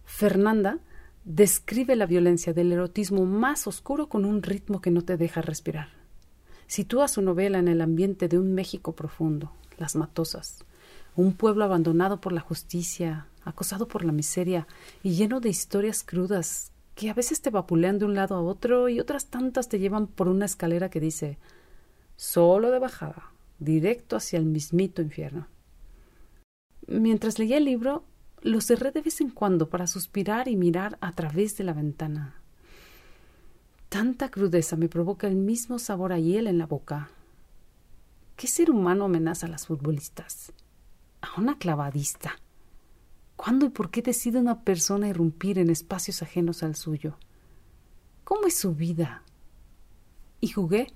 Fernanda 0.06 0.80
describe 1.24 1.96
la 1.96 2.06
violencia 2.06 2.54
del 2.54 2.72
erotismo 2.72 3.26
más 3.26 3.68
oscuro 3.68 4.08
con 4.08 4.26
un 4.26 4.44
ritmo 4.44 4.82
que 4.82 4.92
no 4.92 5.02
te 5.02 5.18
deja 5.18 5.42
respirar. 5.42 5.90
Sitúa 6.68 7.08
su 7.08 7.22
novela 7.22 7.60
en 7.60 7.68
el 7.68 7.82
ambiente 7.82 8.28
de 8.28 8.38
un 8.38 8.54
México 8.54 8.94
profundo, 8.94 9.52
las 9.78 9.96
matosas, 9.96 10.64
un 11.16 11.34
pueblo 11.34 11.64
abandonado 11.64 12.22
por 12.22 12.32
la 12.32 12.42
justicia, 12.42 13.28
acosado 13.44 13.88
por 13.88 14.04
la 14.04 14.12
miseria 14.12 14.68
y 15.04 15.16
lleno 15.16 15.40
de 15.40 15.50
historias 15.50 16.04
crudas 16.04 16.72
que 16.96 17.10
a 17.10 17.14
veces 17.14 17.42
te 17.42 17.50
vapulean 17.50 18.00
de 18.00 18.06
un 18.06 18.16
lado 18.16 18.36
a 18.36 18.42
otro 18.42 18.90
y 18.90 19.00
otras 19.00 19.26
tantas 19.28 19.68
te 19.70 19.80
llevan 19.80 20.08
por 20.08 20.28
una 20.28 20.46
escalera 20.46 20.90
que 20.90 21.00
dice 21.00 21.38
solo 22.16 22.72
de 22.72 22.80
bajada, 22.80 23.32
directo 23.60 24.16
hacia 24.16 24.40
el 24.40 24.46
mismito 24.46 25.02
infierno. 25.02 25.48
Mientras 26.88 27.40
leía 27.40 27.58
el 27.58 27.66
libro, 27.66 28.04
lo 28.42 28.62
cerré 28.62 28.92
de 28.92 29.02
vez 29.02 29.22
en 29.22 29.32
cuando 29.32 29.70
para 29.70 29.88
suspirar 29.88 30.48
y 30.48 30.56
mirar 30.56 30.98
a 31.02 31.14
través 31.14 31.58
de 31.58 31.64
la 31.64 31.74
ventana. 31.74 32.42
Tanta 33.90 34.30
crudeza 34.30 34.76
me 34.76 34.90
provoca 34.90 35.28
el 35.28 35.36
mismo 35.36 35.80
sabor 35.80 36.14
a 36.14 36.20
hiel 36.20 36.48
en 36.48 36.58
la 36.58 36.68
boca. 36.68 37.10
¿Qué 38.36 38.48
ser 38.48 38.70
humano 38.70 39.06
amenaza 39.06 39.48
a 39.48 39.50
las 39.50 39.68
futbolistas? 39.68 40.52
A 41.22 41.40
una 41.40 41.58
clavadista. 41.58 42.36
¿Cuándo 43.36 43.66
y 43.66 43.70
por 43.70 43.90
qué 43.90 44.02
decide 44.02 44.40
una 44.40 44.62
persona 44.64 45.08
irrumpir 45.08 45.58
en 45.60 45.70
espacios 45.70 46.22
ajenos 46.22 46.62
al 46.62 46.76
suyo? 46.76 47.18
¿Cómo 48.24 48.48
es 48.48 48.58
su 48.58 48.76
vida? 48.76 49.24
Y 50.42 50.50
jugué 50.50 50.94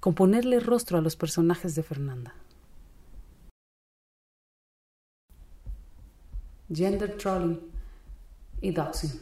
con 0.00 0.14
ponerle 0.14 0.60
rostro 0.60 0.98
a 0.98 1.00
los 1.00 1.16
personajes 1.16 1.74
de 1.74 1.82
Fernanda. 1.82 2.34
Gender 6.72 7.16
Trolling 7.18 7.60
y 8.62 8.70
Doxing. 8.70 9.20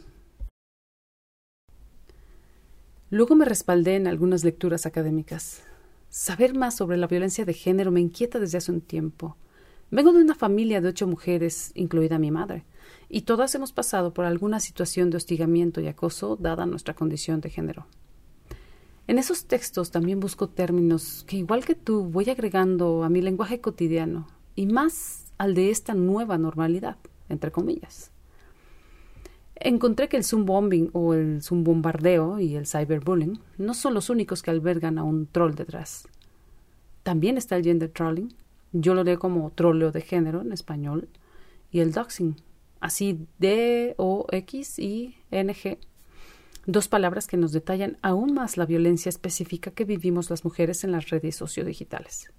Luego 3.09 3.35
me 3.35 3.43
respaldé 3.43 3.95
en 3.95 4.07
algunas 4.07 4.45
lecturas 4.45 4.85
académicas. 4.85 5.63
Saber 6.09 6.55
más 6.55 6.77
sobre 6.77 6.95
la 6.95 7.07
violencia 7.07 7.43
de 7.43 7.53
género 7.53 7.91
me 7.91 7.99
inquieta 7.99 8.39
desde 8.39 8.57
hace 8.57 8.71
un 8.71 8.79
tiempo. 8.79 9.35
Vengo 9.89 10.13
de 10.13 10.21
una 10.21 10.35
familia 10.35 10.79
de 10.79 10.87
ocho 10.87 11.07
mujeres, 11.07 11.71
incluida 11.75 12.19
mi 12.19 12.31
madre, 12.31 12.63
y 13.09 13.23
todas 13.23 13.53
hemos 13.53 13.73
pasado 13.73 14.13
por 14.13 14.23
alguna 14.23 14.61
situación 14.61 15.09
de 15.09 15.17
hostigamiento 15.17 15.81
y 15.81 15.87
acoso 15.87 16.37
dada 16.37 16.65
nuestra 16.65 16.93
condición 16.93 17.41
de 17.41 17.49
género. 17.49 17.85
En 19.07 19.17
esos 19.17 19.45
textos 19.45 19.91
también 19.91 20.21
busco 20.21 20.47
términos 20.47 21.25
que, 21.27 21.35
igual 21.35 21.65
que 21.65 21.75
tú, 21.75 22.05
voy 22.05 22.29
agregando 22.29 23.03
a 23.03 23.09
mi 23.09 23.21
lenguaje 23.21 23.59
cotidiano 23.59 24.27
y 24.55 24.67
más 24.67 25.25
al 25.37 25.53
de 25.53 25.69
esta 25.69 25.93
nueva 25.93 26.37
normalidad, 26.37 26.97
entre 27.31 27.51
comillas. 27.51 28.11
Encontré 29.55 30.09
que 30.09 30.17
el 30.17 30.23
Zoom 30.23 30.45
bombing 30.45 30.89
o 30.93 31.13
el 31.13 31.43
Zoom 31.43 31.63
bombardeo 31.63 32.39
y 32.39 32.55
el 32.55 32.65
cyberbullying 32.65 33.39
no 33.57 33.73
son 33.73 33.93
los 33.93 34.09
únicos 34.09 34.41
que 34.41 34.49
albergan 34.49 34.97
a 34.97 35.03
un 35.03 35.27
troll 35.27 35.53
detrás. 35.53 36.07
También 37.03 37.37
está 37.37 37.57
el 37.57 37.63
gender 37.63 37.89
trolling, 37.89 38.33
yo 38.73 38.93
lo 38.95 39.03
leo 39.03 39.19
como 39.19 39.51
troleo 39.51 39.91
de 39.91 40.01
género 40.01 40.41
en 40.41 40.51
español. 40.51 41.09
Y 41.71 41.81
el 41.81 41.91
doxing, 41.91 42.37
así 42.79 43.27
D-O-X-I-N-G. 43.39 44.07
Dos 46.65 46.87
palabras 46.87 47.27
que 47.27 47.37
nos 47.37 47.51
detallan 47.51 47.97
aún 48.01 48.33
más 48.33 48.57
la 48.57 48.65
violencia 48.65 49.09
específica 49.09 49.71
que 49.71 49.85
vivimos 49.85 50.29
las 50.29 50.43
mujeres 50.43 50.83
en 50.83 50.91
las 50.91 51.09
redes 51.09 51.35
sociodigitales. 51.35 52.31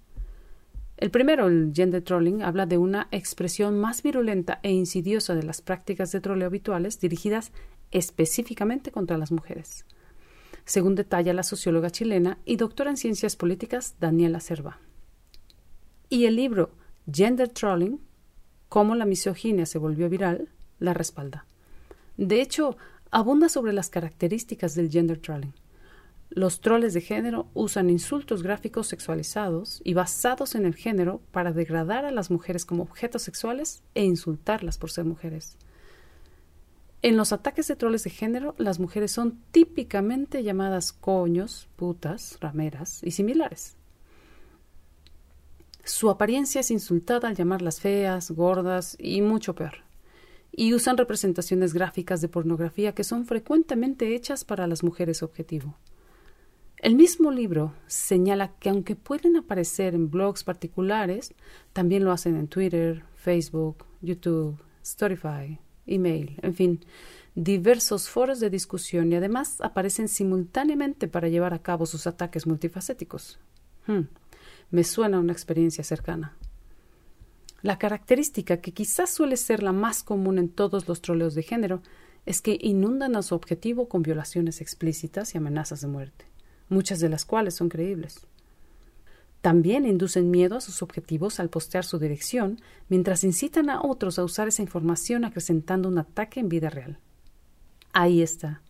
El 1.03 1.11
primero, 1.11 1.47
el 1.47 1.73
gender 1.75 2.01
trolling, 2.01 2.43
habla 2.43 2.65
de 2.65 2.77
una 2.77 3.09
expresión 3.11 3.77
más 3.77 4.03
virulenta 4.03 4.61
e 4.63 4.71
insidiosa 4.71 5.35
de 5.35 5.43
las 5.43 5.61
prácticas 5.61 6.13
de 6.13 6.21
troleo 6.21 6.47
habituales 6.47 6.97
dirigidas 6.97 7.51
específicamente 7.91 8.89
contra 8.89 9.17
las 9.17 9.29
mujeres, 9.29 9.85
según 10.63 10.95
detalla 10.95 11.33
la 11.33 11.43
socióloga 11.43 11.89
chilena 11.89 12.37
y 12.45 12.55
doctora 12.55 12.89
en 12.89 12.95
ciencias 12.95 13.35
políticas 13.35 13.95
Daniela 13.99 14.39
Cerva. 14.39 14.79
Y 16.07 16.23
el 16.23 16.37
libro 16.37 16.71
Gender 17.11 17.49
Trolling, 17.49 17.99
cómo 18.69 18.95
la 18.95 19.03
misoginia 19.03 19.65
se 19.65 19.79
volvió 19.79 20.07
viral, 20.07 20.47
la 20.79 20.93
respalda. 20.93 21.45
De 22.15 22.39
hecho, 22.39 22.77
abunda 23.11 23.49
sobre 23.49 23.73
las 23.73 23.89
características 23.89 24.73
del 24.73 24.89
gender 24.89 25.17
trolling. 25.17 25.53
Los 26.35 26.61
troles 26.61 26.95
de 26.95 27.01
género 27.01 27.45
usan 27.53 27.91
insultos 27.91 28.41
gráficos 28.41 28.87
sexualizados 28.87 29.81
y 29.83 29.93
basados 29.93 30.55
en 30.55 30.65
el 30.65 30.73
género 30.73 31.21
para 31.31 31.51
degradar 31.51 32.05
a 32.05 32.11
las 32.11 32.31
mujeres 32.31 32.65
como 32.65 32.81
objetos 32.81 33.21
sexuales 33.21 33.83
e 33.93 34.03
insultarlas 34.03 34.79
por 34.79 34.89
ser 34.89 35.05
mujeres. 35.05 35.57
En 37.03 37.17
los 37.17 37.33
ataques 37.33 37.67
de 37.67 37.75
troles 37.75 38.03
de 38.03 38.09
género, 38.09 38.55
las 38.57 38.79
mujeres 38.79 39.11
son 39.11 39.43
típicamente 39.51 40.41
llamadas 40.41 40.91
coños, 40.91 41.67
putas, 41.75 42.39
rameras 42.41 43.03
y 43.03 43.11
similares. 43.11 43.75
Su 45.83 46.09
apariencia 46.09 46.61
es 46.61 46.71
insultada 46.71 47.27
al 47.27 47.35
llamarlas 47.35 47.79
feas, 47.79 48.31
gordas 48.31 48.95
y 48.97 49.21
mucho 49.21 49.53
peor. 49.53 49.83
Y 50.51 50.73
usan 50.73 50.97
representaciones 50.97 51.75
gráficas 51.75 52.21
de 52.21 52.29
pornografía 52.29 52.95
que 52.95 53.03
son 53.03 53.27
frecuentemente 53.27 54.15
hechas 54.15 54.43
para 54.43 54.65
las 54.65 54.81
mujeres 54.81 55.21
objetivo. 55.21 55.77
El 56.83 56.95
mismo 56.95 57.31
libro 57.31 57.73
señala 57.87 58.51
que 58.59 58.69
aunque 58.69 58.95
pueden 58.95 59.35
aparecer 59.37 59.95
en 59.95 60.11
blogs 60.11 60.43
particulares, 60.43 61.33
también 61.71 62.03
lo 62.03 62.11
hacen 62.11 62.35
en 62.35 62.47
Twitter, 62.47 63.03
Facebook, 63.15 63.85
YouTube, 64.01 64.57
Spotify, 64.83 65.57
email, 65.87 66.37
en 66.43 66.53
fin, 66.53 66.85
diversos 67.33 68.09
foros 68.09 68.39
de 68.39 68.51
discusión 68.51 69.11
y 69.11 69.15
además 69.15 69.59
aparecen 69.61 70.07
simultáneamente 70.07 71.07
para 71.07 71.29
llevar 71.29 71.55
a 71.55 71.63
cabo 71.63 71.87
sus 71.87 72.05
ataques 72.05 72.45
multifacéticos. 72.45 73.39
Hmm 73.87 74.03
me 74.73 74.83
suena 74.83 75.19
una 75.19 75.33
experiencia 75.33 75.83
cercana. 75.83 76.35
La 77.61 77.77
característica 77.77 78.57
que 78.57 78.73
quizás 78.73 79.11
suele 79.11 79.37
ser 79.37 79.61
la 79.61 79.71
más 79.71 80.01
común 80.01 80.39
en 80.39 80.49
todos 80.49 80.87
los 80.87 80.99
troleos 80.99 81.35
de 81.35 81.43
género 81.43 81.83
es 82.25 82.41
que 82.41 82.57
inundan 82.59 83.15
a 83.15 83.21
su 83.21 83.35
objetivo 83.35 83.87
con 83.87 84.01
violaciones 84.01 84.61
explícitas 84.61 85.35
y 85.35 85.37
amenazas 85.37 85.81
de 85.81 85.87
muerte, 85.87 86.25
muchas 86.73 86.99
de 86.99 87.09
las 87.09 87.25
cuales 87.25 87.55
son 87.55 87.69
creíbles. 87.69 88.27
También 89.41 89.85
inducen 89.85 90.31
miedo 90.31 90.55
a 90.55 90.61
sus 90.61 90.81
objetivos 90.81 91.39
al 91.39 91.49
postear 91.49 91.83
su 91.83 91.99
dirección, 91.99 92.61
mientras 92.87 93.23
incitan 93.23 93.69
a 93.69 93.81
otros 93.81 94.17
a 94.17 94.23
usar 94.23 94.47
esa 94.47 94.61
información 94.61 95.25
acrecentando 95.25 95.89
un 95.89 95.97
ataque 95.97 96.39
en 96.39 96.49
vida 96.49 96.69
real. 96.69 96.97
Ahí 97.91 98.21
está, 98.21 98.61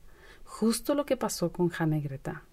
justo 0.43 0.95
lo 0.95 1.05
que 1.05 1.15
pasó 1.15 1.51
con 1.51 1.72
Hannah 1.77 1.98
y 1.98 2.01
Greta. 2.01 2.43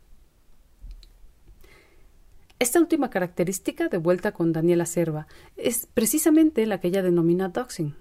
Esta 2.59 2.79
última 2.79 3.09
característica, 3.09 3.89
de 3.89 3.97
vuelta 3.97 4.33
con 4.33 4.53
Daniela 4.53 4.85
Serva, 4.85 5.27
es 5.57 5.87
precisamente 5.87 6.67
la 6.67 6.79
que 6.79 6.89
ella 6.89 7.03
denomina 7.03 7.49
doxing. 7.49 7.97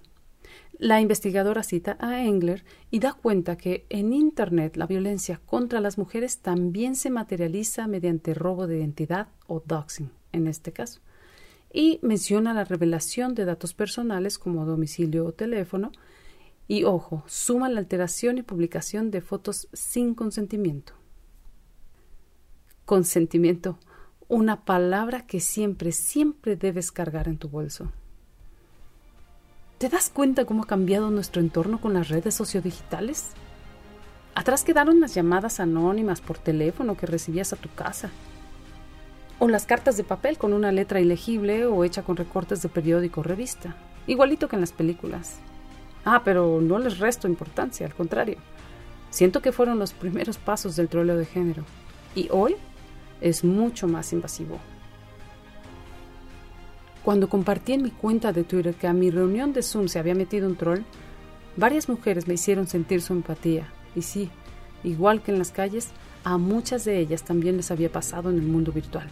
La 0.80 1.02
investigadora 1.02 1.62
cita 1.64 1.98
a 2.00 2.24
Engler 2.24 2.64
y 2.90 3.00
da 3.00 3.12
cuenta 3.12 3.58
que 3.58 3.86
en 3.90 4.14
Internet 4.14 4.78
la 4.78 4.88
violencia 4.88 5.42
contra 5.46 5.82
las 5.82 5.98
mujeres 5.98 6.40
también 6.40 6.96
se 6.96 7.10
materializa 7.10 7.86
mediante 7.86 8.34
robo 8.34 8.66
de 8.66 8.78
identidad 8.78 9.28
o 9.46 9.62
doxing, 9.66 10.10
en 10.32 10.48
este 10.48 10.72
caso, 10.72 11.02
y 11.74 12.00
menciona 12.02 12.54
la 12.54 12.64
revelación 12.64 13.36
de 13.36 13.44
datos 13.44 13.74
personales 13.74 14.40
como 14.40 14.66
domicilio 14.66 15.26
o 15.26 15.34
teléfono, 15.34 15.92
y 16.66 16.86
ojo, 16.86 17.26
suma 17.28 17.68
la 17.68 17.82
alteración 17.82 18.38
y 18.38 18.44
publicación 18.44 19.12
de 19.12 19.20
fotos 19.20 19.68
sin 19.74 20.16
consentimiento. 20.16 20.94
Consentimiento 22.86 23.80
una 24.30 24.64
palabra 24.64 25.26
que 25.26 25.42
siempre, 25.42 25.92
siempre 25.92 26.56
debes 26.56 26.94
cargar 26.94 27.28
en 27.28 27.38
tu 27.38 27.50
bolso. 27.50 27.92
¿Te 29.80 29.88
das 29.88 30.10
cuenta 30.10 30.44
cómo 30.44 30.64
ha 30.64 30.68
cambiado 30.68 31.10
nuestro 31.10 31.42
entorno 31.42 31.80
con 31.80 31.94
las 31.94 32.10
redes 32.10 32.36
sociodigitales? 32.36 33.28
Atrás 34.36 34.66
quedaron 34.66 35.00
las 35.00 35.16
llamadas 35.16 35.62
anónimas 35.62 36.20
por 36.20 36.38
teléfono 36.38 36.98
que 36.98 37.06
recibías 37.06 37.54
a 37.54 37.56
tu 37.56 37.70
casa. 37.70 38.10
O 39.40 39.48
las 39.48 39.66
cartas 39.66 39.96
de 39.96 40.04
papel 40.04 40.38
con 40.38 40.52
una 40.52 40.74
letra 40.74 41.00
ilegible 41.00 41.66
o 41.66 41.86
hecha 41.86 42.04
con 42.04 42.18
recortes 42.18 42.62
de 42.62 42.68
periódico 42.68 43.22
o 43.22 43.24
revista. 43.24 43.78
Igualito 44.06 44.50
que 44.50 44.58
en 44.58 44.62
las 44.62 44.74
películas. 44.74 45.38
Ah, 46.04 46.24
pero 46.26 46.60
no 46.60 46.78
les 46.78 47.00
resto 47.00 47.30
importancia, 47.30 47.86
al 47.86 47.96
contrario. 47.96 48.36
Siento 49.12 49.42
que 49.42 49.54
fueron 49.54 49.80
los 49.80 49.94
primeros 49.94 50.38
pasos 50.38 50.76
del 50.76 50.90
troleo 50.90 51.16
de 51.16 51.26
género. 51.26 51.64
Y 52.16 52.28
hoy 52.32 52.58
es 53.22 53.46
mucho 53.46 53.88
más 53.88 54.12
invasivo. 54.12 54.60
Cuando 57.04 57.30
compartí 57.30 57.74
en 57.74 57.84
mi 57.84 57.92
cuenta 57.92 58.34
de 58.34 58.44
Twitter 58.44 58.76
que 58.76 58.88
a 58.88 58.94
mi 58.94 59.10
reunión 59.10 59.54
de 59.54 59.64
Zoom 59.64 59.88
se 59.88 60.00
había 60.00 60.16
metido 60.16 60.48
un 60.48 60.56
troll, 60.56 60.82
varias 61.56 61.88
mujeres 61.90 62.28
me 62.28 62.34
hicieron 62.34 62.68
sentir 62.68 63.02
su 63.02 63.14
empatía. 63.14 63.68
Y 63.96 64.02
sí, 64.02 64.30
igual 64.84 65.22
que 65.22 65.32
en 65.32 65.40
las 65.40 65.52
calles, 65.52 65.90
a 66.24 66.38
muchas 66.38 66.86
de 66.86 67.00
ellas 67.00 67.24
también 67.24 67.58
les 67.58 67.72
había 67.72 67.92
pasado 67.92 68.30
en 68.30 68.38
el 68.38 68.46
mundo 68.46 68.72
virtual. 68.72 69.08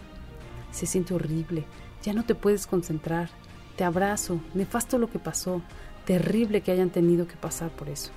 Se 0.72 0.86
siente 0.86 1.13
horrible, 1.13 1.65
ya 2.03 2.13
no 2.13 2.24
te 2.24 2.36
puedes 2.36 2.67
concentrar. 2.67 3.29
Te 3.75 3.84
abrazo, 3.84 4.39
nefasto 4.53 4.98
lo 4.98 5.10
que 5.10 5.20
pasó, 5.20 5.62
terrible 6.06 6.62
que 6.62 6.72
hayan 6.72 6.89
tenido 6.89 7.27
que 7.27 7.36
pasar 7.36 7.70
por 7.70 7.89
eso. 7.89 8.12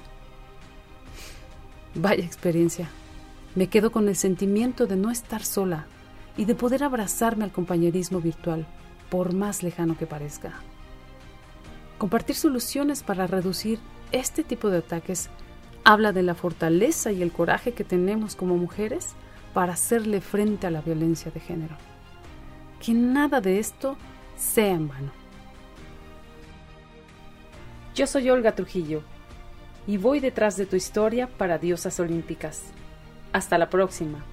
Vaya 1.95 2.25
experiencia, 2.25 2.89
me 3.55 3.69
quedo 3.69 3.91
con 3.91 4.09
el 4.09 4.17
sentimiento 4.17 4.87
de 4.87 4.97
no 4.97 5.11
estar 5.11 5.45
sola 5.45 5.87
y 6.37 6.45
de 6.45 6.55
poder 6.55 6.85
abrazarme 6.85 7.45
al 7.45 7.51
compañerismo 7.53 8.21
virtual, 8.21 8.67
por 9.11 9.35
más 9.35 9.63
lejano 9.63 9.99
que 9.99 10.07
parezca. 10.07 10.53
Compartir 11.99 12.37
soluciones 12.37 13.03
para 13.03 13.27
reducir 13.27 13.79
este 14.13 14.43
tipo 14.43 14.71
de 14.71 14.79
ataques 14.79 15.29
habla 15.85 16.13
de 16.13 16.23
la 16.23 16.35
fortaleza 16.35 17.13
y 17.13 17.23
el 17.23 17.33
coraje 17.33 17.73
que 17.73 17.85
tenemos 17.85 18.37
como 18.37 18.57
mujeres 18.57 19.15
para 19.53 19.75
hacerle 19.75 20.21
frente 20.21 20.67
a 20.67 20.71
la 20.71 20.81
violencia 20.81 21.31
de 21.31 21.41
género. 21.41 21.77
Que 22.85 22.95
nada 22.95 23.41
de 23.41 23.59
esto 23.59 23.97
sea 24.37 24.73
en 24.73 24.89
vano. 24.89 25.13
Yo 27.95 28.07
soy 28.07 28.31
Olga 28.31 28.55
Trujillo 28.55 29.03
y 29.87 29.97
voy 29.97 30.21
detrás 30.21 30.57
de 30.57 30.67
tu 30.67 30.77
historia 30.77 31.27
para 31.27 31.59
Diosas 31.59 31.99
Olímpicas. 32.01 32.63
Hasta 33.33 33.59
la 33.59 33.69
próxima. 33.69 34.25